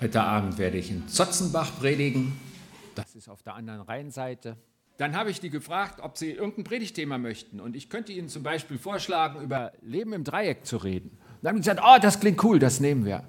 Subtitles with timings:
[0.00, 2.38] Heute Abend werde ich in Zotzenbach predigen.
[2.94, 4.56] Das ist auf der anderen Rheinseite.
[4.96, 7.58] Dann habe ich die gefragt, ob sie irgendein Predigtthema möchten.
[7.58, 11.18] Und ich könnte ihnen zum Beispiel vorschlagen, über Leben im Dreieck zu reden.
[11.42, 13.24] dann haben sie gesagt, oh, das klingt cool, das nehmen wir.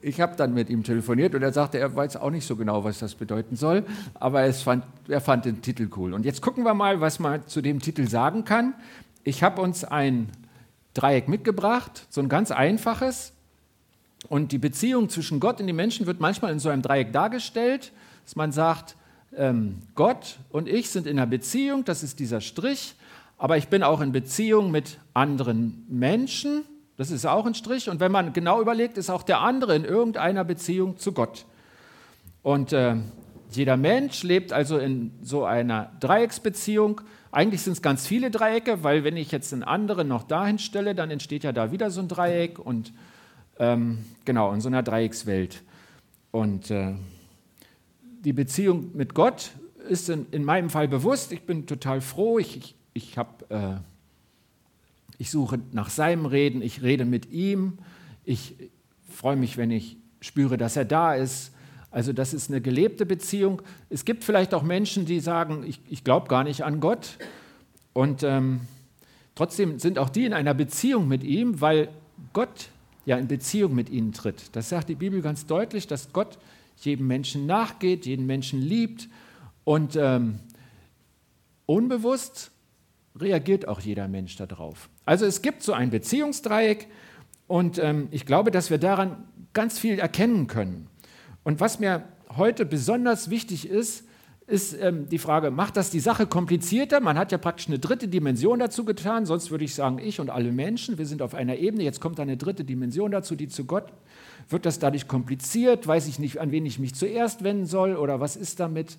[0.00, 2.84] Ich habe dann mit ihm telefoniert und er sagte, er weiß auch nicht so genau,
[2.84, 3.84] was das bedeuten soll,
[4.14, 6.14] aber fand, er fand den Titel cool.
[6.14, 8.74] Und jetzt gucken wir mal, was man zu dem Titel sagen kann.
[9.24, 10.30] Ich habe uns ein
[10.94, 13.32] Dreieck mitgebracht, so ein ganz einfaches.
[14.26, 17.92] Und die Beziehung zwischen Gott und den Menschen wird manchmal in so einem Dreieck dargestellt,
[18.24, 18.96] dass man sagt,
[19.36, 22.94] ähm, Gott und ich sind in einer Beziehung, das ist dieser Strich,
[23.36, 26.64] aber ich bin auch in Beziehung mit anderen Menschen,
[26.98, 27.88] das ist auch ein Strich.
[27.88, 31.46] Und wenn man genau überlegt, ist auch der andere in irgendeiner Beziehung zu Gott.
[32.42, 32.96] Und äh,
[33.52, 37.00] jeder Mensch lebt also in so einer Dreiecksbeziehung.
[37.30, 40.94] Eigentlich sind es ganz viele Dreiecke, weil wenn ich jetzt einen anderen noch dahin stelle,
[40.96, 42.92] dann entsteht ja da wieder so ein Dreieck und
[43.58, 45.62] ähm, genau, in so einer Dreieckswelt.
[46.30, 46.94] Und äh,
[48.24, 49.52] die Beziehung mit Gott
[49.88, 51.32] ist in, in, meinem Fall bewusst.
[51.32, 52.38] Ich bin total froh.
[52.38, 53.76] Ich, ich, ich, hab, äh,
[55.18, 56.62] ich suche nach seinem Reden.
[56.62, 57.78] Ich rede mit ihm.
[58.24, 58.54] Ich
[59.08, 61.52] freue mich, wenn ich spüre, dass er da ist.
[61.90, 63.62] Also das ist eine gelebte Beziehung.
[63.88, 67.16] Es gibt vielleicht auch Menschen, die sagen, ich, ich glaube gar nicht an Gott.
[67.94, 68.60] Und ähm,
[69.34, 71.88] trotzdem sind auch die in einer Beziehung mit ihm, weil
[72.34, 72.68] Gott
[73.08, 74.54] ja in Beziehung mit ihnen tritt.
[74.54, 76.38] Das sagt die Bibel ganz deutlich, dass Gott
[76.76, 79.08] jedem Menschen nachgeht, jeden Menschen liebt
[79.64, 80.40] und ähm,
[81.64, 82.50] unbewusst
[83.18, 84.90] reagiert auch jeder Mensch darauf.
[85.06, 86.86] Also es gibt so ein Beziehungsdreieck
[87.46, 90.86] und ähm, ich glaube, dass wir daran ganz viel erkennen können.
[91.44, 92.04] Und was mir
[92.36, 94.04] heute besonders wichtig ist,
[94.48, 97.00] ist ähm, die Frage, macht das die Sache komplizierter?
[97.00, 100.30] Man hat ja praktisch eine dritte Dimension dazu getan, sonst würde ich sagen, ich und
[100.30, 103.66] alle Menschen, wir sind auf einer Ebene, jetzt kommt eine dritte Dimension dazu, die zu
[103.66, 103.92] Gott.
[104.48, 105.86] Wird das dadurch kompliziert?
[105.86, 108.96] Weiß ich nicht, an wen ich mich zuerst wenden soll oder was ist damit?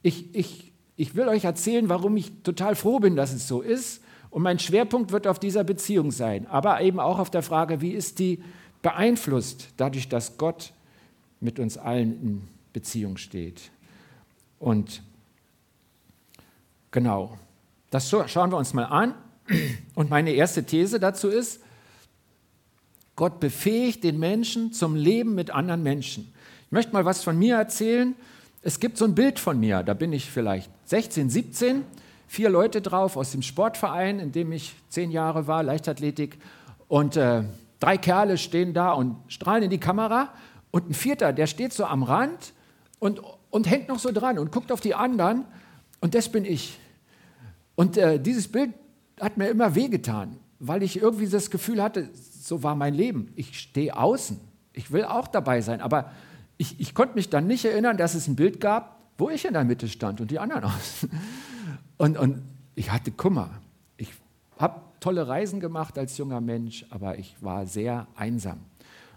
[0.00, 4.02] Ich, ich, ich will euch erzählen, warum ich total froh bin, dass es so ist.
[4.30, 7.90] Und mein Schwerpunkt wird auf dieser Beziehung sein, aber eben auch auf der Frage, wie
[7.90, 8.42] ist die
[8.80, 10.72] beeinflusst dadurch, dass Gott
[11.38, 13.70] mit uns allen in Beziehung steht.
[14.60, 15.02] Und
[16.92, 17.36] genau,
[17.90, 19.14] das schauen wir uns mal an.
[19.96, 21.60] Und meine erste These dazu ist,
[23.16, 26.32] Gott befähigt den Menschen zum Leben mit anderen Menschen.
[26.66, 28.14] Ich möchte mal was von mir erzählen.
[28.62, 31.84] Es gibt so ein Bild von mir, da bin ich vielleicht 16, 17,
[32.28, 36.38] vier Leute drauf aus dem Sportverein, in dem ich zehn Jahre war, Leichtathletik.
[36.86, 37.44] Und äh,
[37.80, 40.32] drei Kerle stehen da und strahlen in die Kamera.
[40.70, 42.52] Und ein vierter, der steht so am Rand
[42.98, 43.20] und
[43.50, 45.44] und hängt noch so dran und guckt auf die anderen
[46.00, 46.78] und das bin ich.
[47.74, 48.72] Und äh, dieses Bild
[49.20, 53.32] hat mir immer wehgetan, weil ich irgendwie das Gefühl hatte, so war mein Leben.
[53.36, 54.40] Ich stehe außen.
[54.72, 55.80] Ich will auch dabei sein.
[55.80, 56.10] Aber
[56.56, 59.52] ich, ich konnte mich dann nicht erinnern, dass es ein Bild gab, wo ich in
[59.52, 61.10] der Mitte stand und die anderen außen.
[61.98, 62.42] Und, und
[62.74, 63.50] ich hatte Kummer.
[63.96, 64.10] Ich
[64.58, 68.60] habe tolle Reisen gemacht als junger Mensch, aber ich war sehr einsam.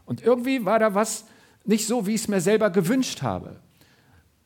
[0.05, 1.25] Und irgendwie war da was
[1.65, 3.59] nicht so, wie ich es mir selber gewünscht habe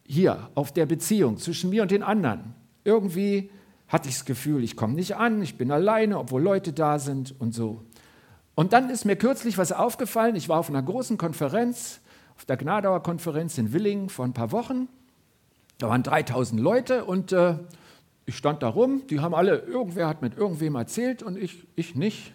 [0.07, 2.55] hier auf der Beziehung zwischen mir und den anderen.
[2.83, 3.51] Irgendwie
[3.87, 7.35] hatte ich das Gefühl, ich komme nicht an, ich bin alleine, obwohl Leute da sind
[7.39, 7.83] und so.
[8.55, 10.35] Und dann ist mir kürzlich was aufgefallen.
[10.35, 11.99] Ich war auf einer großen Konferenz,
[12.35, 14.87] auf der Gnadauer Konferenz in Willingen vor ein paar Wochen.
[15.77, 17.55] Da waren 3000 Leute und äh,
[18.25, 19.03] ich stand da rum.
[19.09, 22.33] Die haben alle, irgendwer hat mit irgendwem erzählt und ich, ich nicht.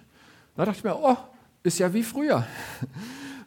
[0.57, 1.17] Da dachte ich mir, oh,
[1.63, 2.47] ist ja wie früher.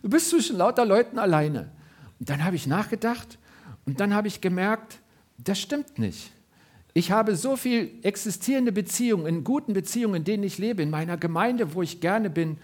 [0.02, 1.72] Du bist zwischen lauter Leuten alleine.
[2.20, 3.40] Und dann habe ich nachgedacht
[3.86, 5.00] und dann habe ich gemerkt,
[5.38, 6.32] das stimmt nicht.
[6.94, 11.18] Ich habe so viel existierende Beziehungen, in guten Beziehungen, in denen ich lebe, in meiner
[11.18, 12.58] Gemeinde, wo ich gerne bin,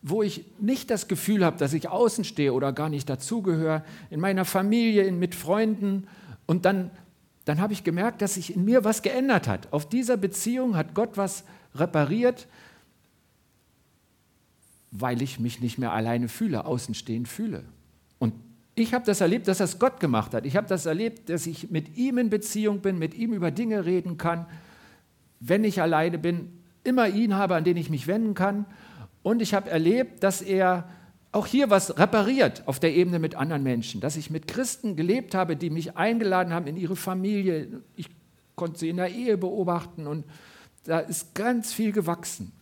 [0.00, 4.20] wo ich nicht das Gefühl habe, dass ich außen stehe oder gar nicht dazugehöre, in
[4.20, 6.06] meiner Familie, mit Freunden.
[6.46, 6.90] Und dann,
[7.44, 9.72] dann habe ich gemerkt, dass sich in mir was geändert hat.
[9.72, 12.46] Auf dieser Beziehung hat Gott was repariert,
[14.90, 17.64] weil ich mich nicht mehr alleine fühle, außenstehend fühle.
[18.18, 18.32] Und
[18.74, 20.46] ich habe das erlebt, dass das Gott gemacht hat.
[20.46, 23.84] Ich habe das erlebt, dass ich mit ihm in Beziehung bin, mit ihm über Dinge
[23.84, 24.46] reden kann,
[25.40, 28.66] wenn ich alleine bin, immer ihn habe, an den ich mich wenden kann.
[29.22, 30.88] Und ich habe erlebt, dass er
[31.30, 35.34] auch hier was repariert auf der Ebene mit anderen Menschen, dass ich mit Christen gelebt
[35.34, 37.82] habe, die mich eingeladen haben in ihre Familie.
[37.96, 38.08] Ich
[38.54, 40.24] konnte sie in der Ehe beobachten und
[40.84, 42.52] da ist ganz viel gewachsen.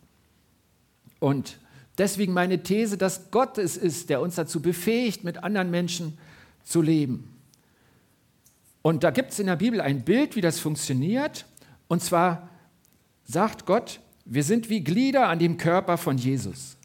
[1.19, 1.57] Und
[1.97, 6.17] Deswegen meine These, dass Gott es ist, der uns dazu befähigt, mit anderen Menschen
[6.63, 7.29] zu leben.
[8.81, 11.45] Und da gibt es in der Bibel ein Bild, wie das funktioniert.
[11.87, 12.49] Und zwar
[13.25, 16.77] sagt Gott, wir sind wie Glieder an dem Körper von Jesus.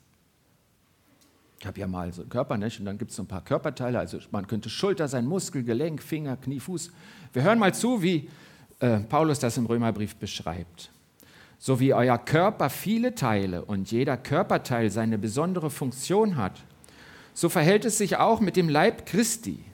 [1.60, 2.78] Ich habe ja mal so einen Körper, nicht?
[2.78, 3.98] und dann gibt es so ein paar Körperteile.
[3.98, 6.90] Also man könnte Schulter sein, Muskel, Gelenk, Finger, Knie, Fuß.
[7.32, 8.28] Wir hören mal zu, wie
[8.78, 10.90] äh, Paulus das im Römerbrief beschreibt.
[11.58, 16.64] So wie euer Körper viele Teile und jeder Körperteil seine besondere Funktion hat,
[17.34, 19.64] so verhält es sich auch mit dem Leib Christi.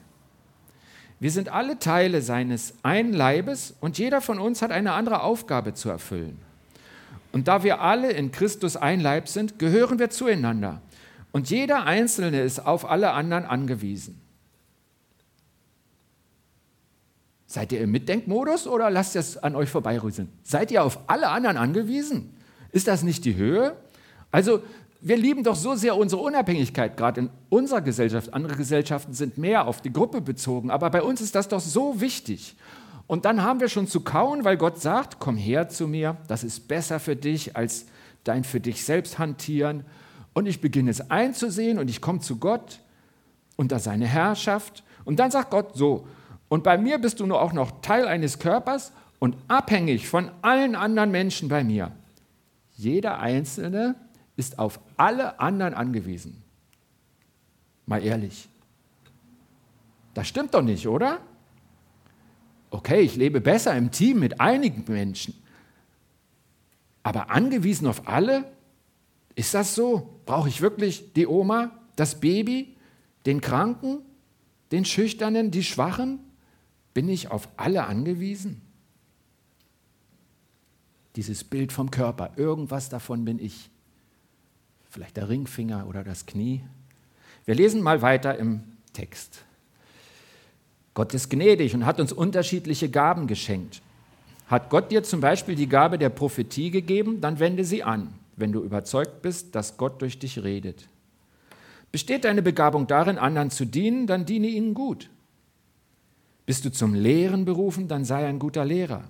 [1.19, 5.73] Wir sind alle Teile seines einen Leibes und jeder von uns hat eine andere Aufgabe
[5.73, 6.39] zu erfüllen.
[7.31, 10.81] Und da wir alle in Christus ein Leib sind, gehören wir zueinander.
[11.31, 14.24] Und jeder Einzelne ist auf alle anderen angewiesen.
[17.47, 20.29] Seid ihr im Mitdenkmodus oder lasst es an euch vorbeirüseln?
[20.43, 22.35] Seid ihr auf alle anderen angewiesen?
[22.71, 23.75] Ist das nicht die Höhe?
[24.31, 24.61] Also,
[25.01, 28.33] wir lieben doch so sehr unsere Unabhängigkeit, gerade in unserer Gesellschaft.
[28.33, 32.01] Andere Gesellschaften sind mehr auf die Gruppe bezogen, aber bei uns ist das doch so
[32.01, 32.55] wichtig.
[33.05, 36.43] Und dann haben wir schon zu kauen, weil Gott sagt, komm her zu mir, das
[36.43, 37.85] ist besser für dich als
[38.23, 39.85] dein für dich selbst hantieren
[40.33, 42.79] und ich beginne es einzusehen und ich komme zu Gott
[43.55, 44.83] unter seine Herrschaft.
[45.05, 46.07] Und dann sagt Gott so,
[46.49, 50.75] und bei mir bist du nur auch noch Teil eines Körpers und abhängig von allen
[50.75, 51.91] anderen Menschen bei mir.
[52.75, 53.95] Jeder Einzelne
[54.35, 56.43] ist auf alle anderen angewiesen.
[57.85, 58.49] Mal ehrlich.
[60.13, 61.19] Das stimmt doch nicht, oder?
[62.71, 65.33] Okay, ich lebe besser im Team mit einigen Menschen.
[67.03, 68.51] Aber angewiesen auf alle?
[69.35, 70.19] Ist das so?
[70.25, 72.75] Brauche ich wirklich die Oma, das Baby,
[73.25, 73.99] den Kranken,
[74.71, 76.19] den Schüchternen, die Schwachen?
[76.95, 78.59] Bin ich auf alle angewiesen?
[81.15, 83.69] Dieses Bild vom Körper, irgendwas davon bin ich.
[84.89, 86.63] Vielleicht der Ringfinger oder das Knie.
[87.45, 88.63] Wir lesen mal weiter im
[88.93, 89.45] Text.
[90.95, 93.83] Gott ist gnädig und hat uns unterschiedliche Gaben geschenkt.
[94.47, 98.51] Hat Gott dir zum Beispiel die Gabe der Prophetie gegeben, dann wende sie an wenn
[98.51, 100.87] du überzeugt bist, dass Gott durch dich redet.
[101.91, 105.09] Besteht deine Begabung darin, anderen zu dienen, dann diene ihnen gut.
[106.45, 109.03] Bist du zum Lehren berufen, dann sei ein guter Lehrer.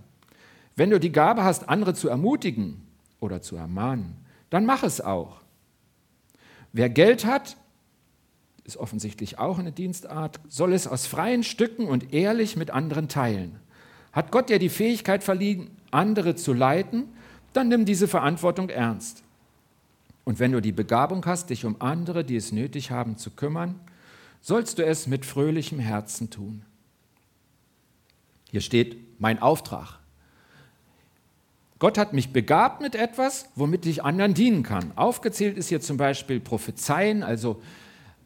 [0.75, 2.81] Wenn du die Gabe hast, andere zu ermutigen
[3.19, 4.15] oder zu ermahnen,
[4.49, 5.41] dann mach es auch.
[6.73, 7.57] Wer Geld hat,
[8.65, 13.59] ist offensichtlich auch eine Dienstart, soll es aus freien Stücken und ehrlich mit anderen teilen.
[14.11, 17.05] Hat Gott dir die Fähigkeit verliehen, andere zu leiten,
[17.53, 19.23] dann nimm diese Verantwortung ernst.
[20.23, 23.79] Und wenn du die Begabung hast, dich um andere, die es nötig haben, zu kümmern,
[24.41, 26.63] sollst du es mit fröhlichem Herzen tun.
[28.55, 29.99] Hier steht mein Auftrag.
[31.77, 34.93] Gott hat mich begabt mit etwas, womit ich anderen dienen kann.
[34.95, 37.61] Aufgezählt ist hier zum Beispiel Prophezeien, also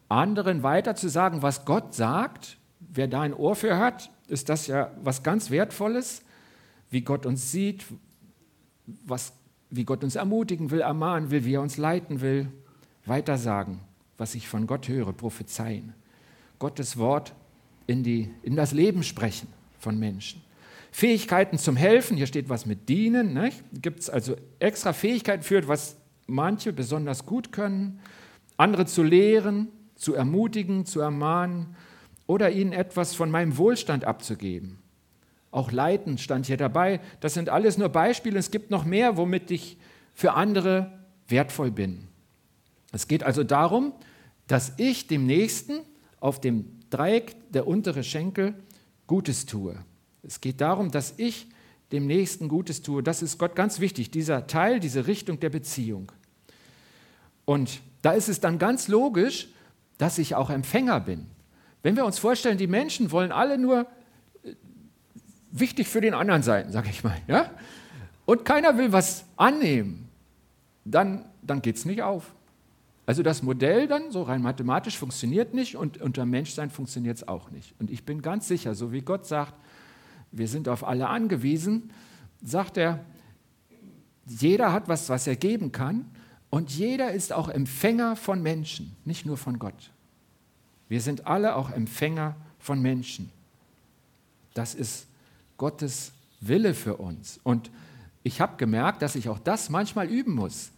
[0.07, 2.59] anderen weiter zu sagen, was Gott sagt.
[2.79, 6.21] Wer da ein Ohr für hat, ist das ja was ganz Wertvolles,
[6.91, 7.85] wie Gott uns sieht,
[8.85, 9.33] was,
[9.71, 12.51] wie Gott uns ermutigen will, ermahnen will, wie er uns leiten will,
[13.03, 13.79] weitersagen,
[14.19, 15.95] was ich von Gott höre, prophezeien.
[16.59, 17.33] Gottes Wort
[17.87, 19.47] in, die, in das Leben sprechen
[19.79, 20.41] von Menschen.
[20.91, 23.39] Fähigkeiten zum Helfen, hier steht was mit Dienen,
[23.73, 25.97] gibt es also extra Fähigkeiten für, was
[26.27, 27.99] manche besonders gut können,
[28.57, 31.75] andere zu lehren, zu ermutigen, zu ermahnen
[32.27, 34.79] oder ihnen etwas von meinem Wohlstand abzugeben.
[35.51, 36.99] Auch Leiten stand hier dabei.
[37.21, 38.37] Das sind alles nur Beispiele.
[38.37, 39.77] Es gibt noch mehr, womit ich
[40.13, 40.91] für andere
[41.27, 42.07] wertvoll bin.
[42.91, 43.93] Es geht also darum,
[44.47, 45.79] dass ich dem Nächsten
[46.19, 48.55] auf dem Dreieck der untere Schenkel
[49.09, 49.75] Gutes tue.
[50.21, 51.47] Es geht darum, dass ich
[51.91, 53.01] dem Nächsten Gutes tue.
[53.01, 56.11] Das ist Gott ganz wichtig, dieser Teil, diese Richtung der Beziehung.
[57.43, 59.49] Und da ist es dann ganz logisch,
[59.97, 61.25] dass ich auch Empfänger bin.
[61.81, 63.87] Wenn wir uns vorstellen, die Menschen wollen alle nur
[65.49, 67.17] wichtig für den anderen sein, sage ich mal.
[67.25, 67.49] Ja?
[68.27, 70.07] Und keiner will was annehmen,
[70.85, 72.31] dann, dann geht es nicht auf.
[73.09, 77.49] Also das Modell dann, so rein mathematisch, funktioniert nicht und unter Menschsein funktioniert es auch
[77.49, 77.73] nicht.
[77.79, 79.55] Und ich bin ganz sicher, so wie Gott sagt,
[80.31, 81.89] wir sind auf alle angewiesen,
[82.43, 83.03] sagt er,
[84.27, 86.05] jeder hat was, was er geben kann
[86.51, 89.89] und jeder ist auch Empfänger von Menschen, nicht nur von Gott.
[90.87, 93.31] Wir sind alle auch Empfänger von Menschen.
[94.53, 95.07] Das ist
[95.57, 96.11] Gottes
[96.41, 97.39] Wille für uns.
[97.41, 97.71] Und
[98.21, 100.69] ich habe gemerkt, dass ich auch das manchmal üben muss.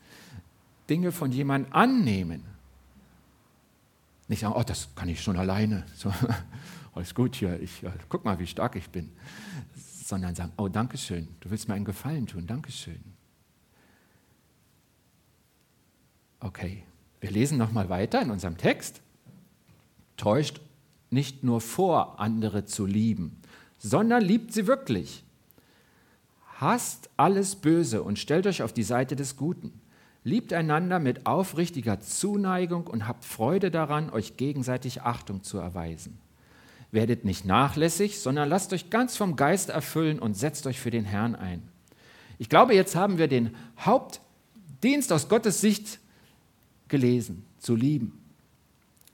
[0.92, 2.44] Dinge von jemandem annehmen.
[4.28, 5.86] Nicht sagen, oh, das kann ich schon alleine.
[5.96, 6.14] So,
[6.94, 9.10] alles gut hier, ich, ja, guck mal, wie stark ich bin.
[10.04, 13.02] Sondern sagen, oh, danke schön, du willst mir einen Gefallen tun, danke schön.
[16.42, 16.84] Okay,
[17.22, 19.00] wir lesen nochmal weiter in unserem Text.
[20.18, 20.60] Täuscht
[21.10, 23.40] nicht nur vor, andere zu lieben,
[23.78, 25.24] sondern liebt sie wirklich.
[26.58, 29.80] Hasst alles Böse und stellt euch auf die Seite des Guten.
[30.24, 36.20] Liebt einander mit aufrichtiger Zuneigung und habt Freude daran, euch gegenseitig Achtung zu erweisen.
[36.92, 41.06] Werdet nicht nachlässig, sondern lasst euch ganz vom Geist erfüllen und setzt euch für den
[41.06, 41.64] Herrn ein.
[42.38, 46.00] Ich glaube, jetzt haben wir den Hauptdienst aus Gottes Sicht
[46.88, 48.22] gelesen, zu lieben.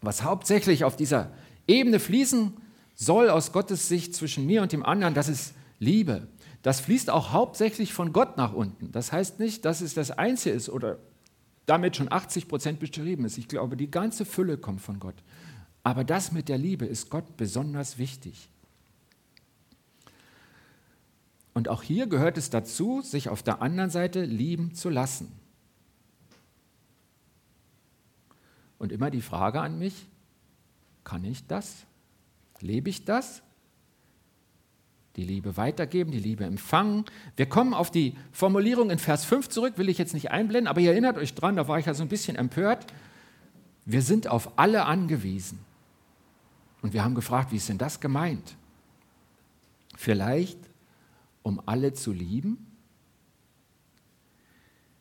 [0.01, 1.31] Was hauptsächlich auf dieser
[1.67, 2.53] Ebene fließen
[2.95, 6.27] soll aus Gottes Sicht zwischen mir und dem anderen, das ist Liebe.
[6.61, 8.91] Das fließt auch hauptsächlich von Gott nach unten.
[8.91, 10.97] Das heißt nicht, dass es das Einzige ist oder
[11.65, 13.37] damit schon 80 Prozent beschrieben ist.
[13.37, 15.15] Ich glaube, die ganze Fülle kommt von Gott.
[15.83, 18.49] Aber das mit der Liebe ist Gott besonders wichtig.
[21.53, 25.31] Und auch hier gehört es dazu, sich auf der anderen Seite lieben zu lassen.
[28.77, 30.07] Und immer die Frage an mich,
[31.03, 31.85] kann ich das?
[32.59, 33.41] Lebe ich das?
[35.17, 37.05] Die Liebe weitergeben, die Liebe empfangen.
[37.35, 40.79] Wir kommen auf die Formulierung in Vers 5 zurück, will ich jetzt nicht einblenden, aber
[40.79, 42.85] ihr erinnert euch dran, da war ich ja so ein bisschen empört.
[43.85, 45.59] Wir sind auf alle angewiesen.
[46.81, 48.55] Und wir haben gefragt, wie ist denn das gemeint?
[49.95, 50.59] Vielleicht,
[51.41, 52.67] um alle zu lieben?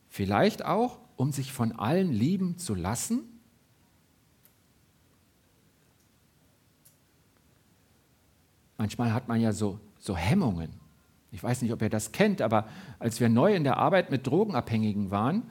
[0.08, 3.20] Vielleicht auch, um sich von allen lieben zu lassen?
[8.78, 10.70] Manchmal hat man ja so, so Hemmungen.
[11.32, 12.66] Ich weiß nicht, ob ihr das kennt, aber
[12.98, 15.42] als wir neu in der Arbeit mit Drogenabhängigen waren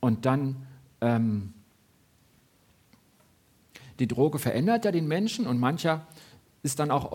[0.00, 0.66] und dann
[1.00, 1.54] ähm,
[3.98, 6.06] die Droge verändert ja den Menschen und mancher
[6.62, 7.12] ist dann auch,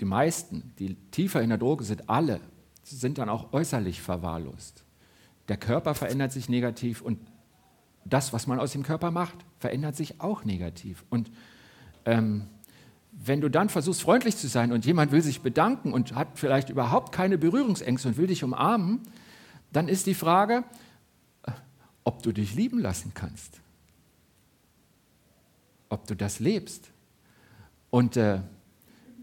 [0.00, 2.40] die meisten, die tiefer in der Droge sind, alle,
[2.82, 4.84] sind dann auch äußerlich verwahrlost.
[5.48, 7.18] Der Körper verändert sich negativ und
[8.04, 11.04] das, was man aus dem Körper macht, verändert sich auch negativ.
[11.10, 11.30] Und
[12.04, 12.48] ähm,
[13.24, 16.70] wenn du dann versuchst, freundlich zu sein und jemand will sich bedanken und hat vielleicht
[16.70, 19.00] überhaupt keine Berührungsängste und will dich umarmen,
[19.72, 20.64] dann ist die Frage,
[22.04, 23.60] ob du dich lieben lassen kannst
[25.88, 26.90] ob du das lebst.
[27.90, 28.40] Und äh,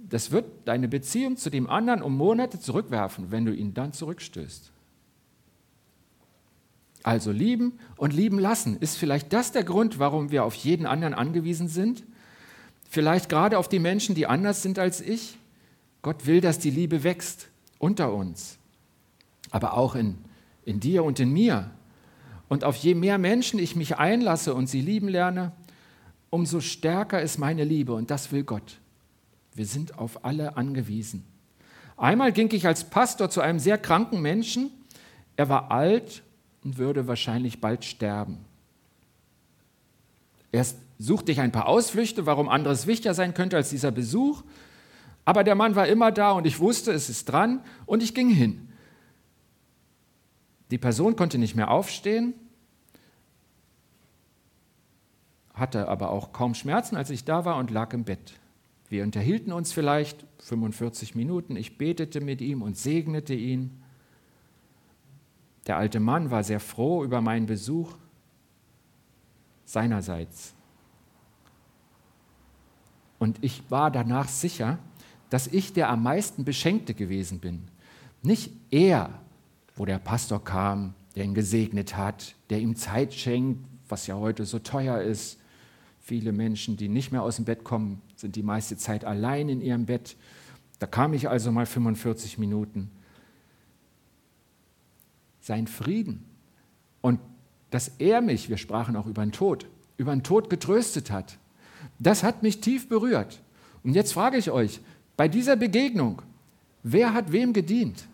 [0.09, 4.71] das wird deine Beziehung zu dem anderen um Monate zurückwerfen, wenn du ihn dann zurückstößt.
[7.03, 8.77] Also lieben und lieben lassen.
[8.77, 12.03] Ist vielleicht das der Grund, warum wir auf jeden anderen angewiesen sind?
[12.89, 15.37] Vielleicht gerade auf die Menschen, die anders sind als ich?
[16.01, 17.47] Gott will, dass die Liebe wächst
[17.79, 18.57] unter uns,
[19.51, 20.17] aber auch in,
[20.63, 21.71] in dir und in mir.
[22.47, 25.51] Und auf je mehr Menschen ich mich einlasse und sie lieben lerne,
[26.29, 28.77] umso stärker ist meine Liebe und das will Gott.
[29.55, 31.25] Wir sind auf alle angewiesen.
[31.97, 34.69] Einmal ging ich als Pastor zu einem sehr kranken Menschen.
[35.37, 36.23] Er war alt
[36.63, 38.37] und würde wahrscheinlich bald sterben.
[40.51, 44.43] Erst suchte ich ein paar Ausflüchte, warum anderes wichtiger sein könnte als dieser Besuch.
[45.25, 48.29] Aber der Mann war immer da und ich wusste, es ist dran und ich ging
[48.29, 48.69] hin.
[50.71, 52.33] Die Person konnte nicht mehr aufstehen
[55.55, 58.33] hatte aber auch kaum Schmerzen, als ich da war und lag im Bett.
[58.89, 61.55] Wir unterhielten uns vielleicht 45 Minuten.
[61.55, 63.81] Ich betete mit ihm und segnete ihn.
[65.65, 67.93] Der alte Mann war sehr froh über meinen Besuch
[69.65, 70.54] seinerseits.
[73.25, 74.77] Und ich war danach sicher,
[75.31, 77.63] dass ich der am meisten Beschenkte gewesen bin.
[78.21, 79.09] Nicht er,
[79.75, 84.45] wo der Pastor kam, der ihn gesegnet hat, der ihm Zeit schenkt, was ja heute
[84.45, 85.39] so teuer ist,
[86.07, 89.59] Viele Menschen, die nicht mehr aus dem Bett kommen, sind die meiste Zeit allein in
[89.59, 90.15] ihrem Bett.
[90.77, 92.91] Da kam ich also mal 45 Minuten.
[95.41, 96.23] Sein Frieden
[97.01, 97.19] und
[97.71, 99.65] dass er mich, wir sprachen auch über den Tod,
[99.97, 101.39] über den Tod getröstet hat,
[101.99, 103.41] das hat mich tief berührt.
[103.83, 104.81] Und jetzt frage ich euch,
[105.17, 106.21] bei dieser Begegnung,
[106.83, 108.07] wer hat wem gedient?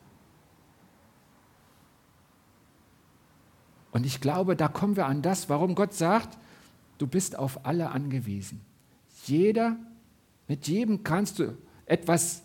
[3.92, 6.38] Und ich glaube, da kommen wir an das, warum Gott sagt,
[7.02, 8.62] Du bist auf alle angewiesen.
[9.26, 9.76] Jeder,
[10.48, 11.58] mit jedem kannst du
[11.88, 12.44] etwas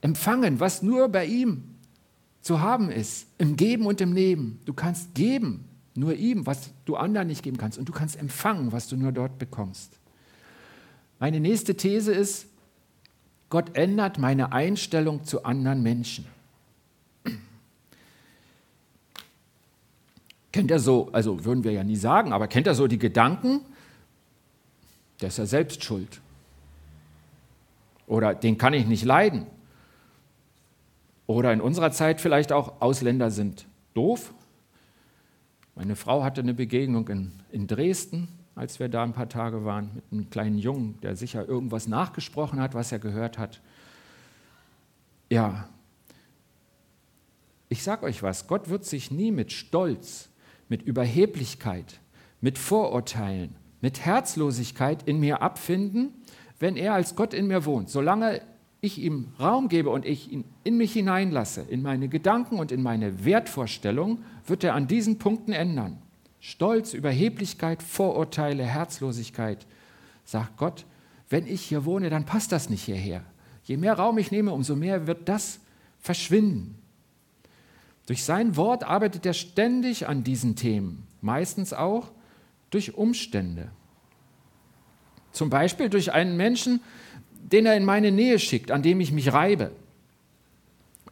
[0.00, 1.74] empfangen, was nur bei ihm
[2.40, 4.58] zu haben ist, im Geben und im Nehmen.
[4.64, 7.76] Du kannst geben, nur ihm, was du anderen nicht geben kannst.
[7.76, 9.99] Und du kannst empfangen, was du nur dort bekommst.
[11.20, 12.46] Meine nächste These ist,
[13.50, 16.24] Gott ändert meine Einstellung zu anderen Menschen.
[20.50, 23.60] Kennt er so, also würden wir ja nie sagen, aber kennt er so die Gedanken,
[25.20, 26.20] der ist ja selbst schuld.
[28.06, 29.46] Oder den kann ich nicht leiden.
[31.26, 34.32] Oder in unserer Zeit vielleicht auch, Ausländer sind doof.
[35.76, 39.90] Meine Frau hatte eine Begegnung in, in Dresden, als wir da ein paar Tage waren,
[39.94, 43.60] mit einem kleinen Jungen, der sicher irgendwas nachgesprochen hat, was er gehört hat.
[45.28, 45.68] Ja,
[47.68, 50.28] ich sage euch was, Gott wird sich nie mit Stolz,
[50.68, 52.00] mit Überheblichkeit,
[52.40, 56.12] mit Vorurteilen, mit Herzlosigkeit in mir abfinden,
[56.58, 57.88] wenn er als Gott in mir wohnt.
[57.88, 58.42] Solange
[58.80, 62.82] ich ihm Raum gebe und ich ihn in mich hineinlasse, in meine Gedanken und in
[62.82, 65.98] meine Wertvorstellung, wird er an diesen Punkten ändern.
[66.40, 69.66] Stolz, Überheblichkeit, Vorurteile, Herzlosigkeit.
[70.24, 70.86] Sagt Gott,
[71.28, 73.22] wenn ich hier wohne, dann passt das nicht hierher.
[73.64, 75.60] Je mehr Raum ich nehme, umso mehr wird das
[76.00, 76.76] verschwinden.
[78.06, 82.10] Durch sein Wort arbeitet er ständig an diesen Themen, meistens auch
[82.70, 83.70] durch Umstände.
[85.32, 86.80] Zum Beispiel durch einen Menschen,
[87.34, 89.70] den er in meine Nähe schickt, an dem ich mich reibe.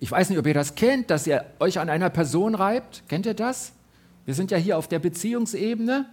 [0.00, 3.04] Ich weiß nicht, ob ihr das kennt, dass ihr euch an einer Person reibt.
[3.08, 3.72] Kennt ihr das?
[4.28, 6.04] Wir sind ja hier auf der Beziehungsebene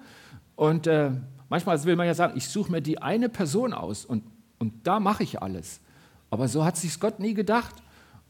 [0.55, 1.11] und äh,
[1.49, 4.23] manchmal will man ja sagen, ich suche mir die eine Person aus und,
[4.57, 5.81] und da mache ich alles.
[6.29, 7.75] Aber so hat sich Gott nie gedacht.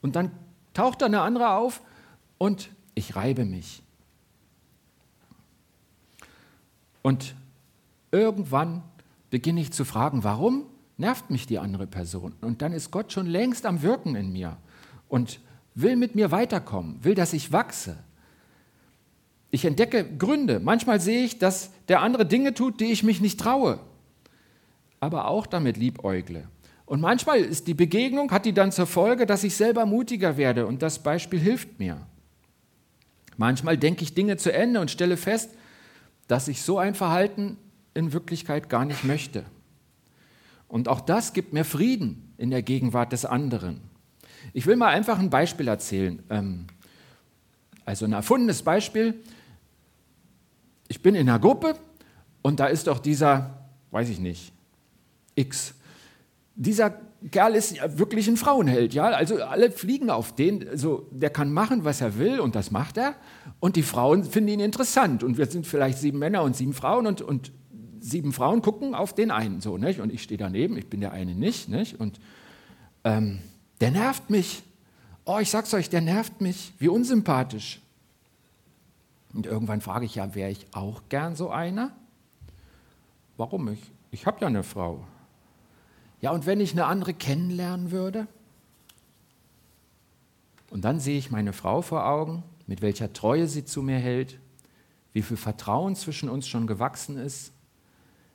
[0.02, 0.32] Und dann
[0.74, 1.84] taucht da eine andere auf
[2.40, 3.84] und ich reibe mich.
[7.04, 7.36] Und
[8.10, 8.82] irgendwann
[9.30, 10.66] beginne ich zu fragen, warum
[10.98, 12.34] nervt mich die andere Person?
[12.42, 14.58] Und dann ist Gott schon längst am Wirken in mir
[15.10, 15.40] und
[15.76, 18.00] will mit mir weiterkommen, will, dass ich wachse.
[19.52, 20.60] Ich entdecke Gründe.
[20.60, 23.80] Manchmal sehe ich, dass der andere Dinge tut, die ich mich nicht traue,
[25.00, 26.48] aber auch damit liebäugle.
[26.86, 30.68] Und manchmal ist die Begegnung, hat die dann zur Folge, dass ich selber mutiger werde
[30.68, 32.06] und das Beispiel hilft mir.
[33.38, 35.52] Manchmal denke ich Dinge zu Ende und stelle fest,
[36.28, 37.58] dass ich so ein Verhalten
[37.94, 39.46] in Wirklichkeit gar nicht möchte.
[40.68, 43.82] Und auch das gibt mir Frieden in der Gegenwart des anderen.
[44.54, 46.22] Ich will mal einfach ein Beispiel erzählen.
[46.30, 46.68] Ähm,
[47.86, 49.16] also ein erfundenes Beispiel.
[50.88, 51.76] Ich bin in einer Gruppe
[52.42, 54.52] und da ist doch dieser, weiß ich nicht,
[55.36, 55.74] X.
[56.56, 56.96] Dieser
[57.32, 59.06] Kerl ist wirklich ein Frauenheld, ja.
[59.06, 60.68] Also alle fliegen auf den.
[60.68, 63.16] Also der kann machen, was er will und das macht er.
[63.60, 65.24] Und die Frauen finden ihn interessant.
[65.24, 67.52] Und wir sind vielleicht sieben Männer und sieben Frauen und, und
[68.00, 70.00] sieben Frauen gucken auf den einen so, nicht?
[70.00, 72.00] Und ich stehe daneben, ich bin der eine nicht, nicht?
[72.00, 72.20] Und
[73.04, 73.40] ähm,
[73.82, 74.64] der nervt mich.
[75.26, 76.74] Oh, ich sag's euch, der nervt mich.
[76.78, 77.82] Wie unsympathisch.
[79.34, 81.92] Und irgendwann frage ich ja, wäre ich auch gern so einer?
[83.36, 83.68] Warum?
[83.70, 85.04] Ich, ich habe ja eine Frau.
[86.22, 88.28] Ja, und wenn ich eine andere kennenlernen würde?
[90.70, 94.40] Und dann sehe ich meine Frau vor Augen, mit welcher Treue sie zu mir hält,
[95.14, 97.52] wie viel Vertrauen zwischen uns schon gewachsen ist,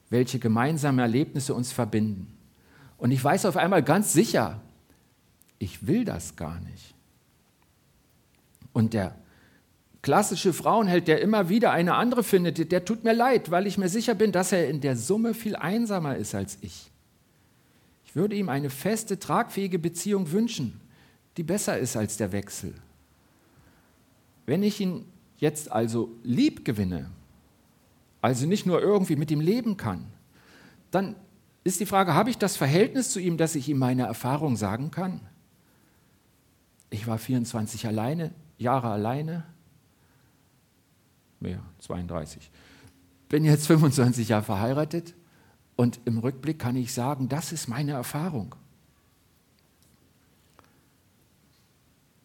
[0.09, 2.37] welche gemeinsamen Erlebnisse uns verbinden.
[2.99, 4.61] Und ich weiß auf einmal ganz sicher,
[5.61, 6.95] ich will das gar nicht.
[8.73, 9.15] Und der
[10.03, 13.91] klassische Frauenheld, der immer wieder eine andere findet, der tut mir leid, weil ich mir
[13.91, 16.91] sicher bin, dass er in der Summe viel einsamer ist als ich.
[18.07, 20.81] Ich würde ihm eine feste, tragfähige Beziehung wünschen,
[21.37, 22.75] die besser ist als der Wechsel.
[24.47, 25.05] Wenn ich ihn
[25.37, 27.11] jetzt also lieb gewinne,
[28.23, 30.07] also nicht nur irgendwie mit ihm leben kann,
[30.91, 31.17] dann
[31.65, 34.91] ist die Frage, habe ich das Verhältnis zu ihm, dass ich ihm meine Erfahrung sagen
[34.91, 35.21] kann?
[36.91, 39.45] Ich war 24 alleine, Jahre alleine,
[41.39, 42.51] mehr, 32.
[43.29, 45.15] Bin jetzt 25 Jahre verheiratet
[45.77, 48.55] und im Rückblick kann ich sagen, das ist meine Erfahrung.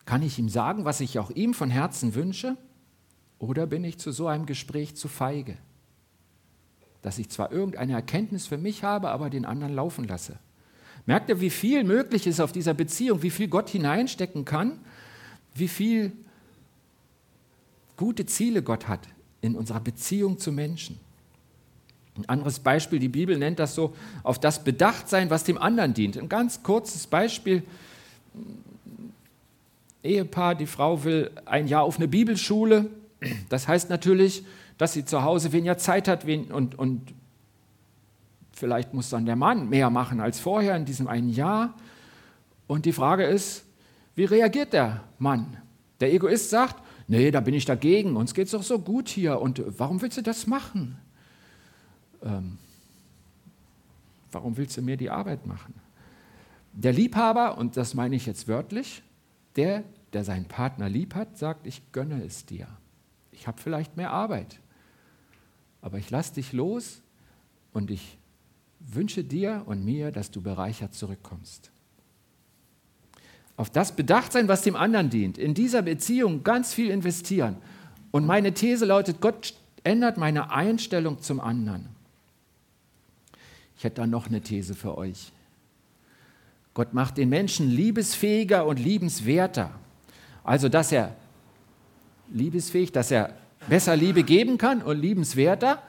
[0.06, 2.58] Kann ich ihm sagen, was ich auch ihm von Herzen wünsche?
[3.40, 5.58] Oder bin ich zu so einem Gespräch zu feige?
[7.02, 10.40] Dass ich zwar irgendeine Erkenntnis für mich habe, aber den anderen laufen lasse.
[11.06, 14.80] Merkt ihr, wie viel möglich ist auf dieser Beziehung, wie viel Gott hineinstecken kann,
[15.54, 16.12] wie viel
[17.96, 19.08] gute Ziele Gott hat
[19.42, 21.00] in unserer Beziehung zu Menschen?
[22.18, 26.18] Ein anderes Beispiel, die Bibel nennt das so, auf das Bedachtsein, was dem anderen dient.
[26.18, 27.64] Ein ganz kurzes Beispiel.
[30.02, 32.90] Ehepaar, die Frau will ein Jahr auf eine Bibelschule.
[33.50, 34.46] Das heißt natürlich,
[34.78, 37.14] dass sie zu Hause weniger Zeit hat und, und
[38.56, 41.76] vielleicht muss dann der Mann mehr machen als vorher in diesem einen Jahr.
[42.68, 43.66] Und die Frage ist,
[44.16, 45.58] wie reagiert der Mann?
[46.00, 49.40] Der Egoist sagt, nee, da bin ich dagegen, uns geht es doch so gut hier
[49.40, 50.98] und warum willst du das machen?
[52.26, 52.58] ähm,
[54.32, 55.74] warum willst du mir die Arbeit machen?
[56.74, 59.02] Der Liebhaber, und das meine ich jetzt wörtlich,
[59.56, 62.68] der, der seinen Partner lieb hat, sagt, ich gönne es dir.
[63.32, 64.60] Ich habe vielleicht mehr Arbeit,
[65.82, 67.02] aber ich lasse dich los
[67.72, 68.18] und ich
[68.88, 71.72] wünsche dir und mir, dass du bereichert zurückkommst.
[73.58, 77.58] Auf das Bedachtsein, was dem anderen dient, in dieser Beziehung ganz viel investieren.
[78.12, 81.88] Und meine These lautet, Gott ändert meine Einstellung zum anderen.
[83.78, 85.32] Ich hätte da noch eine These für euch.
[86.74, 89.72] Gott macht den Menschen liebesfähiger und liebenswerter.
[90.44, 91.16] Also, dass er
[92.30, 93.34] liebesfähig, dass er
[93.70, 95.82] besser Liebe geben kann und liebenswerter,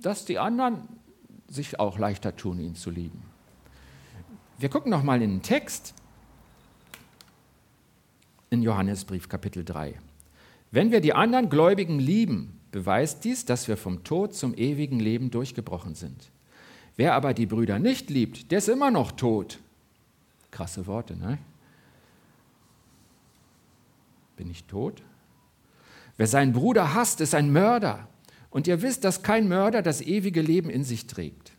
[0.00, 0.82] dass die anderen
[1.50, 3.22] sich auch leichter tun, ihn zu lieben.
[4.58, 5.94] Wir gucken noch mal in den Text
[8.50, 9.94] in Johannesbrief Kapitel 3.
[10.70, 15.30] Wenn wir die anderen Gläubigen lieben, beweist dies, dass wir vom Tod zum ewigen Leben
[15.30, 16.30] durchgebrochen sind.
[16.96, 19.58] Wer aber die Brüder nicht liebt, der ist immer noch tot.
[20.50, 21.38] Krasse Worte, ne?
[24.36, 25.02] Bin ich tot?
[26.16, 28.09] Wer seinen Bruder hasst, ist ein Mörder.
[28.50, 31.52] Und ihr wisst, dass kein Mörder das ewige Leben in sich trägt.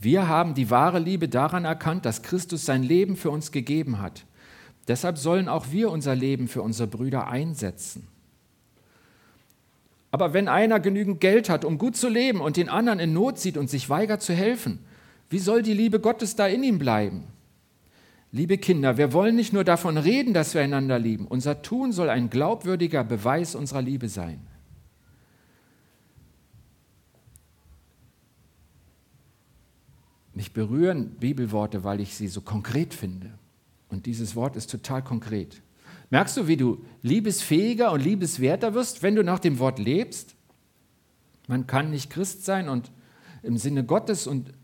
[0.00, 4.24] Wir haben die wahre Liebe daran erkannt, dass Christus sein Leben für uns gegeben hat.
[4.88, 8.06] Deshalb sollen auch wir unser Leben für unsere Brüder einsetzen.
[10.10, 13.38] Aber wenn einer genügend Geld hat, um gut zu leben und den anderen in Not
[13.38, 14.80] sieht und sich weigert zu helfen,
[15.28, 17.24] wie soll die Liebe Gottes da in ihm bleiben?
[18.32, 21.26] Liebe Kinder, wir wollen nicht nur davon reden, dass wir einander lieben.
[21.26, 24.40] Unser Tun soll ein glaubwürdiger Beweis unserer Liebe sein.
[30.40, 33.30] Mich berühren Bibelworte, weil ich sie so konkret finde.
[33.90, 35.60] Und dieses Wort ist total konkret.
[36.08, 40.34] Merkst du, wie du liebesfähiger und liebeswerter wirst, wenn du nach dem Wort lebst?
[41.46, 42.90] Man kann nicht Christ sein und
[43.42, 44.54] im Sinne Gottes und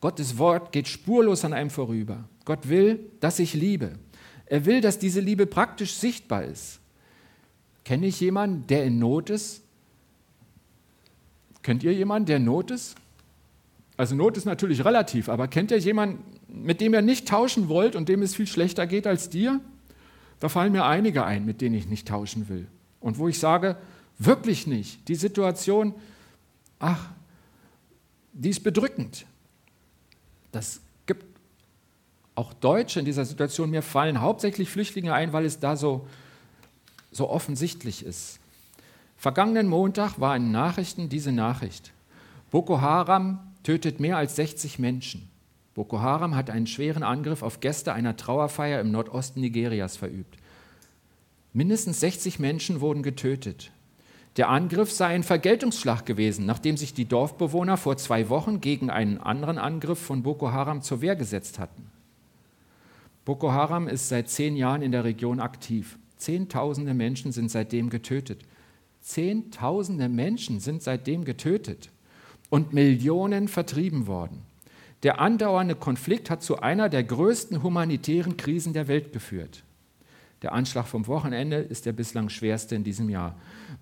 [0.00, 2.28] Gottes Wort geht spurlos an einem vorüber.
[2.44, 3.98] Gott will, dass ich liebe.
[4.44, 6.78] Er will, dass diese Liebe praktisch sichtbar ist.
[7.82, 9.64] Kenne ich jemanden, der in Not ist?
[11.64, 12.94] Kennt ihr jemanden, der in Not ist?
[13.96, 17.96] Also Not ist natürlich relativ, aber kennt ihr jemanden, mit dem ihr nicht tauschen wollt
[17.96, 19.60] und dem es viel schlechter geht als dir?
[20.40, 22.66] Da fallen mir einige ein, mit denen ich nicht tauschen will.
[23.00, 23.76] Und wo ich sage,
[24.18, 25.08] wirklich nicht.
[25.08, 25.94] Die Situation,
[26.78, 27.08] ach,
[28.34, 29.24] die ist bedrückend.
[30.52, 31.24] Das gibt
[32.34, 33.70] auch Deutsche in dieser Situation.
[33.70, 36.06] Mir fallen hauptsächlich Flüchtlinge ein, weil es da so,
[37.10, 38.40] so offensichtlich ist.
[39.16, 41.92] Vergangenen Montag war in Nachrichten diese Nachricht.
[42.50, 45.28] Boko Haram tötet mehr als 60 Menschen.
[45.74, 50.36] Boko Haram hat einen schweren Angriff auf Gäste einer Trauerfeier im Nordosten Nigerias verübt.
[51.52, 53.72] Mindestens 60 Menschen wurden getötet.
[54.36, 59.18] Der Angriff sei ein Vergeltungsschlag gewesen, nachdem sich die Dorfbewohner vor zwei Wochen gegen einen
[59.18, 61.90] anderen Angriff von Boko Haram zur Wehr gesetzt hatten.
[63.24, 65.98] Boko Haram ist seit zehn Jahren in der Region aktiv.
[66.18, 68.42] Zehntausende Menschen sind seitdem getötet.
[69.00, 71.90] Zehntausende Menschen sind seitdem getötet
[72.50, 74.42] und Millionen vertrieben worden.
[75.02, 79.62] Der andauernde Konflikt hat zu einer der größten humanitären Krisen der Welt geführt.
[80.42, 83.36] Der Anschlag vom Wochenende ist der bislang schwerste in diesem Jahr.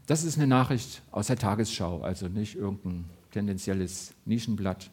[0.07, 4.91] Das ist eine Nachricht aus der Tagesschau, also nicht irgendein tendenzielles Nischenblatt.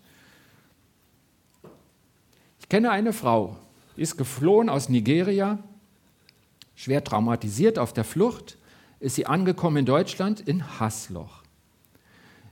[2.60, 3.58] Ich kenne eine Frau,
[3.96, 5.60] die ist geflohen aus Nigeria,
[6.76, 8.58] schwer traumatisiert auf der Flucht,
[9.00, 11.41] ist sie angekommen in Deutschland in Hassloch.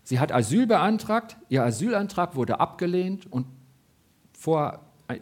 [0.10, 3.46] Sie hat Asyl beantragt, ihr Asylantrag wurde abgelehnt und
[4.34, 4.80] vor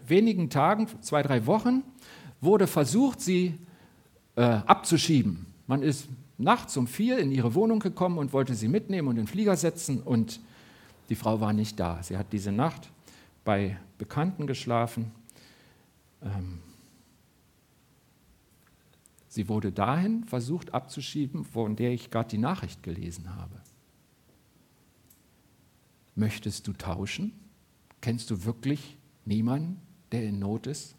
[0.07, 1.83] wenigen Tagen, zwei, drei Wochen,
[2.39, 3.59] wurde versucht, sie
[4.37, 5.45] äh, abzuschieben.
[5.67, 9.23] Man ist nachts um vier in ihre Wohnung gekommen und wollte sie mitnehmen und in
[9.23, 10.39] den Flieger setzen und
[11.09, 12.01] die Frau war nicht da.
[12.01, 12.89] Sie hat diese Nacht
[13.43, 15.11] bei Bekannten geschlafen.
[16.21, 16.59] Ähm,
[19.27, 23.56] sie wurde dahin versucht abzuschieben, von der ich gerade die Nachricht gelesen habe.
[26.17, 27.31] Möchtest du tauschen?
[28.01, 29.79] Kennst du wirklich niemanden,
[30.11, 30.95] der in Not ist?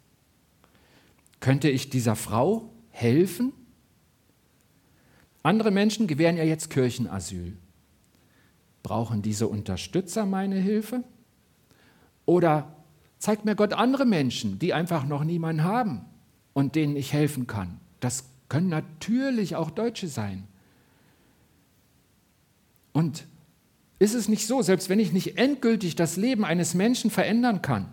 [1.41, 3.51] Könnte ich dieser Frau helfen?
[5.43, 7.57] Andere Menschen gewähren ja jetzt Kirchenasyl.
[8.81, 11.03] Brauchen diese Unterstützer meine Hilfe?
[12.25, 12.73] Oder
[13.17, 16.05] zeigt mir Gott andere Menschen, die einfach noch niemanden haben
[16.53, 17.81] und denen ich helfen kann?
[17.99, 20.47] Das können natürlich auch Deutsche sein.
[22.93, 23.25] Und
[23.99, 27.89] ist es nicht so, selbst wenn ich nicht endgültig das Leben eines Menschen verändern kann,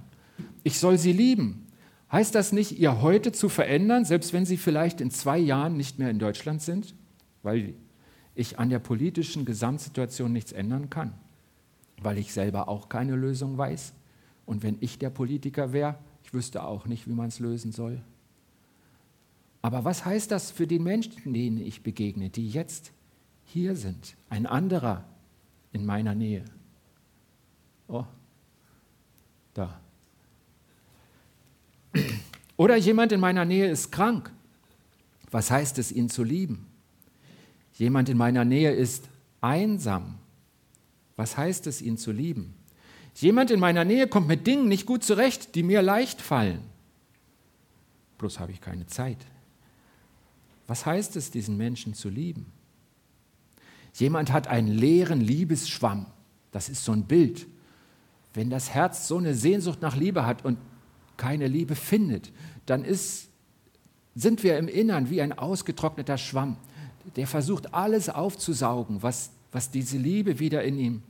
[0.62, 1.66] ich soll sie lieben,
[2.11, 5.99] heißt das nicht, ihr heute zu verändern, selbst wenn sie vielleicht in zwei Jahren nicht
[5.99, 6.95] mehr in Deutschland sind,
[7.42, 7.75] weil
[8.35, 11.14] ich an der politischen Gesamtsituation nichts ändern kann,
[12.01, 13.92] weil ich selber auch keine Lösung weiß.
[14.45, 18.01] Und wenn ich der Politiker wäre, ich wüsste auch nicht, wie man es lösen soll.
[19.62, 22.92] Aber was heißt das für die Menschen, denen ich begegne, die jetzt
[23.45, 24.16] hier sind?
[24.29, 25.05] Ein anderer
[25.77, 26.45] in meiner Nähe.
[27.87, 28.05] Oh,
[29.55, 29.79] da.
[32.57, 34.33] Oder jemand in meiner Nähe ist krank.
[35.31, 36.67] Was heißt es, ihn zu lieben?
[37.75, 39.09] Jemand in meiner Nähe ist
[39.43, 40.15] einsam.
[41.15, 42.55] Was heißt es, ihn zu lieben?
[43.15, 46.62] Jemand in meiner Nähe kommt mit Dingen nicht gut zurecht, die mir leicht fallen.
[48.17, 49.19] Bloß habe ich keine Zeit.
[50.67, 52.56] Was heißt es, diesen Menschen zu lieben?
[53.96, 56.06] Jemand hat einen leeren Liebesschwamm.
[56.52, 57.46] Das ist so ein Bild.
[58.35, 60.59] Wenn das Herz so eine Sehnsucht nach Liebe hat und
[61.16, 62.30] keine Liebe findet,
[62.66, 63.30] dann ist,
[64.14, 66.59] sind wir im Innern wie ein ausgetrockneter Schwamm.
[67.16, 71.02] Der versucht alles aufzusaugen, was, was diese Liebe wieder in ihm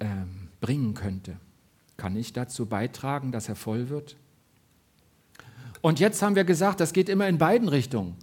[0.00, 1.38] ähm, bringen könnte.
[1.96, 4.16] Kann ich dazu beitragen, dass er voll wird?
[5.80, 8.14] Und jetzt haben wir gesagt, das geht immer in beiden Richtungen.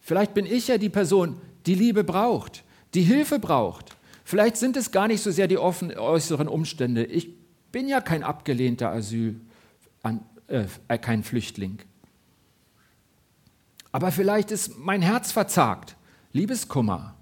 [0.00, 3.96] Vielleicht bin ich ja die Person, die Liebe braucht, die Hilfe braucht.
[4.24, 7.04] Vielleicht sind es gar nicht so sehr die offen, äußeren Umstände.
[7.04, 7.28] Ich
[7.70, 9.40] bin ja kein abgelehnter Asyl,
[10.48, 11.78] äh, äh, kein Flüchtling.
[13.92, 15.96] Aber vielleicht ist mein Herz verzagt.
[16.32, 17.14] Liebeskummer,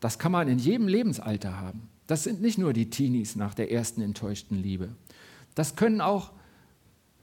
[0.00, 1.88] das kann man in jedem Lebensalter haben.
[2.06, 4.90] Das sind nicht nur die Teenies nach der ersten enttäuschten Liebe.
[5.54, 6.32] Das können auch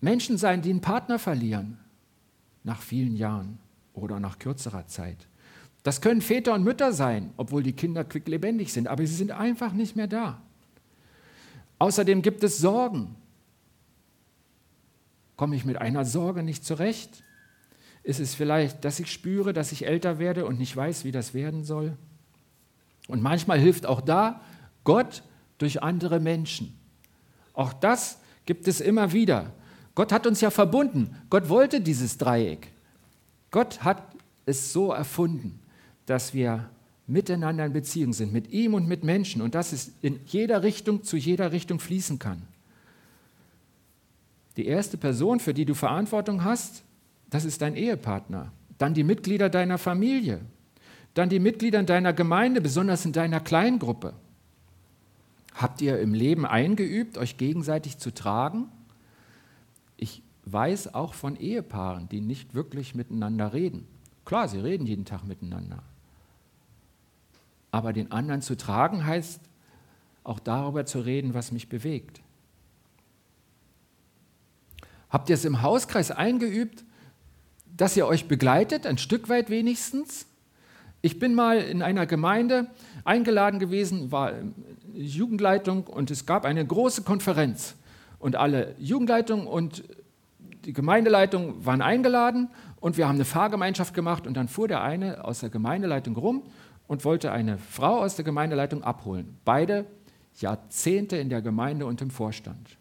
[0.02, 1.78] Menschen sein, die einen Partner verlieren
[2.64, 3.60] nach vielen Jahren
[3.94, 5.28] oder nach kürzerer Zeit.
[5.84, 9.74] Das können Väter und Mütter sein, obwohl die Kinder quicklebendig sind, aber sie sind einfach
[9.74, 10.42] nicht mehr da.
[11.78, 13.16] Außerdem gibt es Sorgen.
[15.36, 17.24] Komme ich mit einer Sorge nicht zurecht?
[18.02, 21.34] Ist es vielleicht, dass ich spüre, dass ich älter werde und nicht weiß, wie das
[21.34, 21.98] werden soll?
[23.10, 24.42] Und manchmal hilft auch da
[24.86, 25.24] Gott
[25.58, 26.78] durch andere Menschen.
[27.54, 29.52] Auch das gibt es immer wieder.
[29.96, 31.16] Gott hat uns ja verbunden.
[31.30, 32.70] Gott wollte dieses Dreieck.
[33.52, 34.02] Gott hat
[34.46, 35.60] es so erfunden
[36.06, 36.70] dass wir
[37.08, 41.04] miteinander in Beziehung sind, mit ihm und mit Menschen und dass es in jeder Richtung,
[41.04, 42.42] zu jeder Richtung fließen kann.
[44.58, 46.84] Die erste Person, für die du Verantwortung hast,
[47.30, 48.52] das ist dein Ehepartner.
[48.78, 50.42] Dann die Mitglieder deiner Familie.
[51.14, 54.14] Dann die Mitglieder in deiner Gemeinde, besonders in deiner Kleingruppe.
[55.56, 58.70] Habt ihr im Leben eingeübt, euch gegenseitig zu tragen?
[59.98, 63.88] Ich weiß auch von Ehepaaren, die nicht wirklich miteinander reden.
[64.26, 65.84] Klar, sie reden jeden Tag miteinander.
[67.74, 69.42] Aber den anderen zu tragen heißt
[70.24, 72.22] auch darüber zu reden, was mich bewegt.
[75.10, 76.84] Habt ihr es im Hauskreis eingeübt,
[77.76, 80.28] dass ihr euch begleitet, ein Stück weit wenigstens?
[81.02, 82.68] Ich bin mal in einer Gemeinde
[83.06, 84.34] eingeladen gewesen, war
[84.94, 87.74] Jugendleitung und es gab eine große Konferenz.
[88.20, 89.84] Und alle Jugendleitung und
[90.66, 95.26] die Gemeindeleitung waren eingeladen und wir haben eine Fahrgemeinschaft gemacht und dann fuhr der eine
[95.26, 96.44] aus der Gemeindeleitung rum
[96.88, 99.38] und wollte eine Frau aus der Gemeindeleitung abholen.
[99.46, 99.86] Beide
[100.40, 102.78] Jahrzehnte in der Gemeinde und im Vorstand.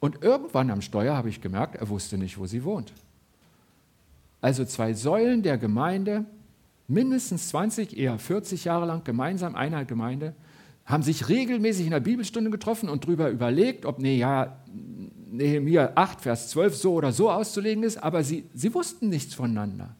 [0.00, 2.92] Und irgendwann am Steuer habe ich gemerkt, er wusste nicht, wo sie wohnt.
[4.40, 6.26] Also zwei Säulen der Gemeinde,
[6.86, 10.34] mindestens 20, eher 40 Jahre lang gemeinsam einer Gemeinde,
[10.84, 14.58] haben sich regelmäßig in der Bibelstunde getroffen und darüber überlegt, ob ja,
[15.30, 19.96] Nehemiah 8, Vers 12 so oder so auszulegen ist, aber sie, sie wussten nichts voneinander.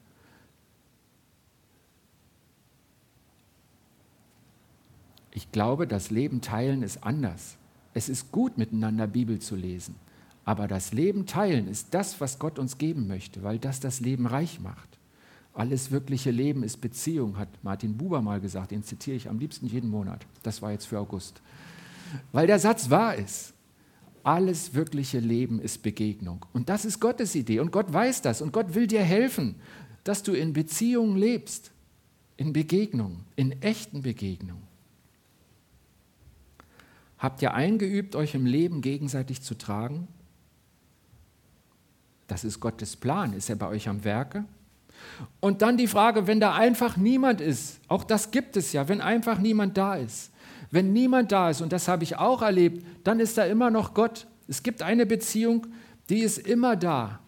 [5.44, 7.57] Ich glaube, das Leben teilen ist anders.
[7.92, 9.94] Es ist gut, miteinander Bibel zu lesen.
[10.44, 14.26] Aber das Leben teilen ist das, was Gott uns geben möchte, weil das das Leben
[14.26, 14.88] reich macht.
[15.52, 18.72] Alles wirkliche Leben ist Beziehung, hat Martin Buber mal gesagt.
[18.72, 20.26] Den zitiere ich am liebsten jeden Monat.
[20.42, 21.40] Das war jetzt für August.
[22.33, 23.52] Weil der Satz wahr ist.
[24.24, 26.44] Alles wirkliche Leben ist Begegnung.
[26.54, 27.61] Und das ist Gottes Idee.
[27.61, 28.40] Und Gott weiß das.
[28.40, 29.57] Und Gott will dir helfen,
[30.02, 31.70] dass du in Beziehungen lebst.
[32.37, 34.73] In Begegnungen, in echten Begegnungen.
[37.24, 40.08] Habt ihr eingeübt, euch im Leben gegenseitig zu tragen?
[42.26, 43.32] Das ist Gottes Plan.
[43.32, 44.44] Ist er bei euch am Werke?
[45.40, 49.00] Und dann die Frage, wenn da einfach niemand ist, auch das gibt es ja, wenn
[49.00, 50.32] einfach niemand da ist.
[50.70, 53.94] Wenn niemand da ist, und das habe ich auch erlebt, dann ist da immer noch
[53.94, 54.26] Gott.
[54.46, 55.66] Es gibt eine Beziehung,
[56.10, 57.20] die ist immer da.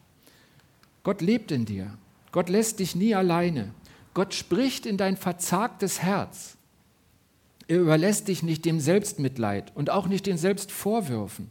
[1.04, 1.96] Gott lebt in dir.
[2.32, 3.70] Gott lässt dich nie alleine.
[4.12, 6.59] Gott spricht in dein verzagtes Herz.
[7.68, 11.50] Er überlässt dich nicht dem Selbstmitleid und auch nicht den Selbstvorwürfen.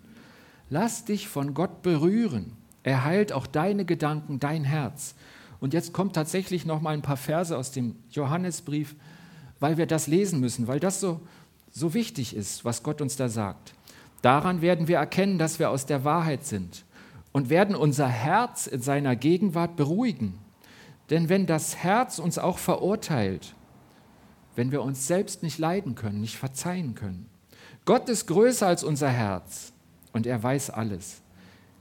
[0.70, 2.54] Lass dich von Gott berühren.
[2.84, 5.16] Er heilt auch deine Gedanken, dein Herz.
[5.60, 8.96] Und jetzt kommt tatsächlich noch mal ein paar Verse aus dem Johannesbrief,
[9.60, 11.22] weil wir das lesen müssen, weil das so,
[11.72, 13.74] so wichtig ist, was Gott uns da sagt.
[14.22, 16.86] Daran werden wir erkennen, dass wir aus der Wahrheit sind
[17.32, 20.38] und werden unser Herz in seiner Gegenwart beruhigen.
[21.10, 23.55] Denn wenn das Herz uns auch verurteilt,
[24.56, 27.28] wenn wir uns selbst nicht leiden können, nicht verzeihen können.
[27.86, 29.74] Gott ist größer als unser Herz
[30.14, 31.22] und er weiß alles.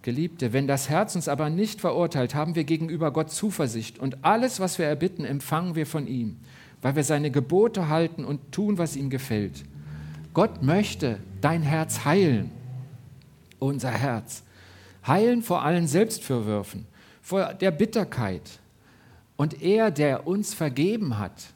[0.03, 4.61] Geliebte, wenn das Herz uns aber nicht verurteilt, haben wir gegenüber Gott Zuversicht und alles,
[4.61, 6.37] was wir erbitten, empfangen wir von ihm,
[6.83, 9.65] weil wir seine Gebote halten und tun, was ihm gefällt.
[10.35, 12.51] Gott möchte dein Herz heilen,
[13.59, 14.43] unser Herz.
[15.07, 16.87] Heilen vor allen Selbstvorwürfen,
[17.23, 18.59] vor der Bitterkeit.
[19.37, 21.55] Und er, der uns vergeben hat,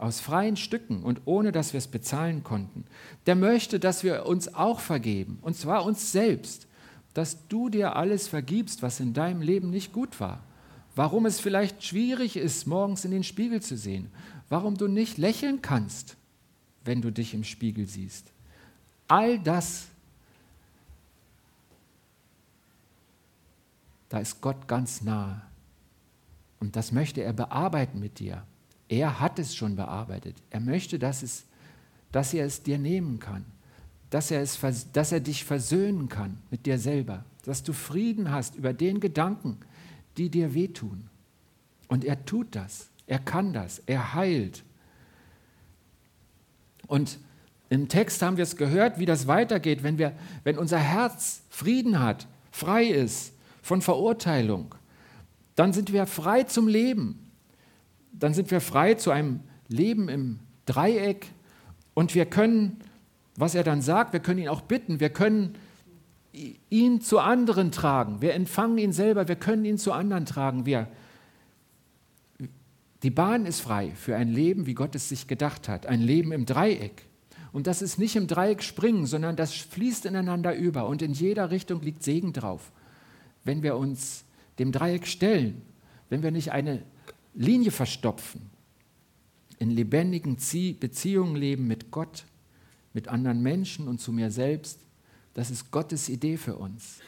[0.00, 2.84] aus freien Stücken und ohne dass wir es bezahlen konnten.
[3.26, 6.66] Der möchte, dass wir uns auch vergeben, und zwar uns selbst,
[7.14, 10.42] dass du dir alles vergibst, was in deinem Leben nicht gut war.
[10.94, 14.10] Warum es vielleicht schwierig ist, morgens in den Spiegel zu sehen.
[14.48, 16.16] Warum du nicht lächeln kannst,
[16.84, 18.32] wenn du dich im Spiegel siehst.
[19.08, 19.88] All das,
[24.08, 25.42] da ist Gott ganz nahe.
[26.58, 28.44] Und das möchte er bearbeiten mit dir.
[28.90, 30.34] Er hat es schon bearbeitet.
[30.50, 31.44] Er möchte, dass, es,
[32.10, 33.44] dass er es dir nehmen kann,
[34.10, 34.58] dass er, es,
[34.92, 39.58] dass er dich versöhnen kann mit dir selber, dass du Frieden hast über den Gedanken,
[40.16, 41.08] die dir wehtun.
[41.86, 44.64] Und er tut das, er kann das, er heilt.
[46.88, 47.20] Und
[47.68, 52.00] im Text haben wir es gehört, wie das weitergeht, wenn, wir, wenn unser Herz Frieden
[52.00, 54.74] hat, frei ist von Verurteilung,
[55.54, 57.29] dann sind wir frei zum Leben
[58.20, 61.26] dann sind wir frei zu einem Leben im Dreieck
[61.94, 62.78] und wir können,
[63.36, 65.56] was er dann sagt, wir können ihn auch bitten, wir können
[66.32, 68.22] ihn zu anderen tragen.
[68.22, 70.64] Wir empfangen ihn selber, wir können ihn zu anderen tragen.
[70.66, 70.86] Wir,
[73.02, 76.32] die Bahn ist frei für ein Leben, wie Gott es sich gedacht hat, ein Leben
[76.32, 77.06] im Dreieck.
[77.52, 81.50] Und das ist nicht im Dreieck springen, sondern das fließt ineinander über und in jeder
[81.50, 82.70] Richtung liegt Segen drauf.
[83.42, 84.24] Wenn wir uns
[84.60, 85.62] dem Dreieck stellen,
[86.10, 86.82] wenn wir nicht eine
[87.34, 88.50] Linie verstopfen,
[89.58, 90.36] in lebendigen
[90.80, 92.24] Beziehungen leben mit Gott,
[92.92, 94.80] mit anderen Menschen und zu mir selbst,
[95.34, 97.00] das ist Gottes Idee für uns.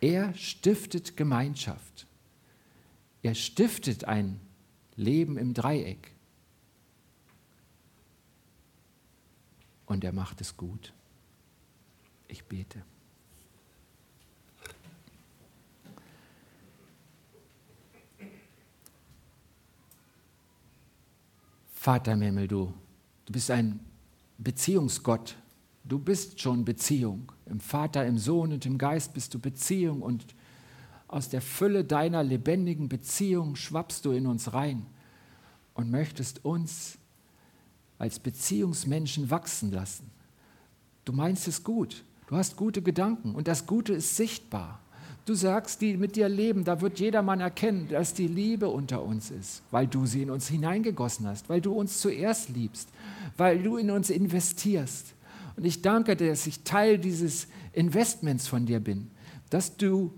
[0.00, 2.06] Er stiftet Gemeinschaft.
[3.22, 4.40] Er stiftet ein
[4.96, 6.12] Leben im Dreieck.
[9.86, 10.92] Und er macht es gut.
[12.26, 12.82] Ich bete.
[21.82, 22.72] Vater im Himmel, du,
[23.24, 23.80] du bist ein
[24.38, 25.34] Beziehungsgott.
[25.82, 27.32] Du bist schon Beziehung.
[27.46, 30.24] Im Vater, im Sohn und im Geist bist du Beziehung und
[31.08, 34.86] aus der Fülle deiner lebendigen Beziehung schwappst du in uns rein
[35.74, 36.98] und möchtest uns
[37.98, 40.08] als Beziehungsmenschen wachsen lassen.
[41.04, 44.78] Du meinst es gut, du hast gute Gedanken und das Gute ist sichtbar.
[45.24, 49.30] Du sagst, die mit dir leben, da wird jedermann erkennen, dass die Liebe unter uns
[49.30, 52.88] ist, weil du sie in uns hineingegossen hast, weil du uns zuerst liebst,
[53.36, 55.14] weil du in uns investierst.
[55.56, 59.10] Und ich danke dir, dass ich Teil dieses Investments von dir bin,
[59.48, 60.12] dass du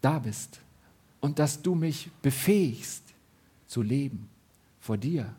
[0.00, 0.60] da bist
[1.20, 3.02] und dass du mich befähigst
[3.66, 4.28] zu leben
[4.78, 5.34] vor dir,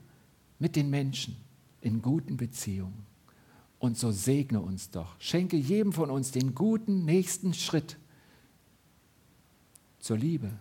[0.60, 1.38] mit den Menschen,
[1.82, 3.06] in guten Beziehungen.
[3.80, 5.16] Und so segne uns doch.
[5.18, 7.98] Schenke jedem von uns den guten nächsten Schritt
[10.02, 10.52] zur Liebe,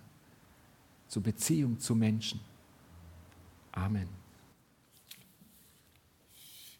[1.08, 2.40] zur Beziehung zu Menschen.
[3.72, 4.19] Amen.